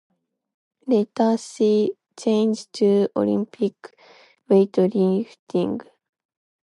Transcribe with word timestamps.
Later 0.87 1.37
she 1.37 1.93
change 2.17 2.71
to 2.71 3.07
Olympic 3.15 3.95
weightlifting. 4.49 5.79